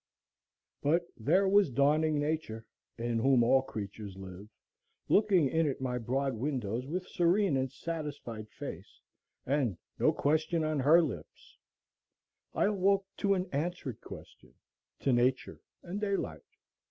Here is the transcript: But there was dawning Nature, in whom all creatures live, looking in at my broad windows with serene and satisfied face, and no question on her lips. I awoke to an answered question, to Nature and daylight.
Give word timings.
But 0.81 1.03
there 1.15 1.47
was 1.47 1.69
dawning 1.69 2.17
Nature, 2.17 2.65
in 2.97 3.19
whom 3.19 3.43
all 3.43 3.61
creatures 3.61 4.17
live, 4.17 4.49
looking 5.07 5.47
in 5.47 5.67
at 5.67 5.79
my 5.79 5.99
broad 5.99 6.33
windows 6.33 6.87
with 6.87 7.05
serene 7.07 7.55
and 7.55 7.71
satisfied 7.71 8.49
face, 8.49 8.99
and 9.45 9.77
no 9.99 10.11
question 10.11 10.63
on 10.63 10.79
her 10.79 11.03
lips. 11.03 11.55
I 12.55 12.65
awoke 12.65 13.05
to 13.17 13.35
an 13.35 13.47
answered 13.51 14.01
question, 14.01 14.55
to 15.01 15.13
Nature 15.13 15.61
and 15.83 16.01
daylight. 16.01 16.41